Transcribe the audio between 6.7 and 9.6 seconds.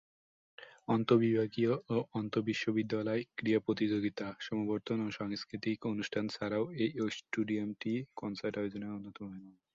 এই স্টেডিয়ামটি কনসার্ট আয়োজনের অন্যতম ভেন্যু।